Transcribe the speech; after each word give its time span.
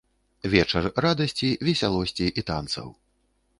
Вечар 0.53 0.87
радасці, 1.05 1.51
весялосці 1.69 2.33
і 2.43 2.47
танцаў. 2.51 2.93